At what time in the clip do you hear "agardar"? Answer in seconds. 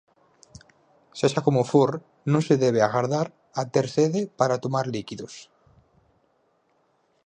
2.83-3.27